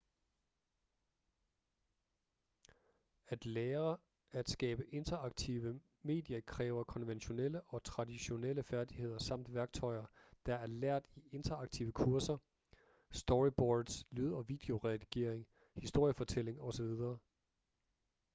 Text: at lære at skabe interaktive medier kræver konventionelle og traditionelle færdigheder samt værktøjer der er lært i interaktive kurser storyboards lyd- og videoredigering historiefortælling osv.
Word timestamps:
at 3.27 3.45
lære 3.45 3.97
at 4.31 4.49
skabe 4.49 4.85
interaktive 4.89 5.81
medier 6.01 6.41
kræver 6.41 6.83
konventionelle 6.83 7.61
og 7.61 7.83
traditionelle 7.83 8.63
færdigheder 8.63 9.17
samt 9.17 9.53
værktøjer 9.53 10.05
der 10.45 10.55
er 10.55 10.67
lært 10.67 11.05
i 11.15 11.21
interaktive 11.31 11.91
kurser 11.91 12.37
storyboards 13.11 14.05
lyd- 14.11 14.33
og 14.33 14.49
videoredigering 14.49 15.47
historiefortælling 15.77 16.61
osv. 16.61 17.03